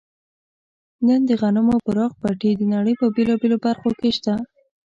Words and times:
نن 1.07 1.21
د 1.29 1.31
غنمو 1.41 1.75
پراخ 1.85 2.11
پټي 2.21 2.51
د 2.57 2.61
نړۍ 2.73 2.93
په 3.01 3.07
بېلابېلو 3.15 3.57
برخو 3.65 3.89
کې 3.99 4.09
شته. 4.17 4.33